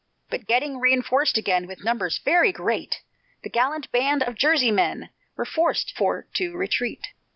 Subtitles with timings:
[0.31, 3.03] But getting reënforced again With numbers very great,
[3.43, 7.09] The gallant band of Jerseymen Were forced for to retreat.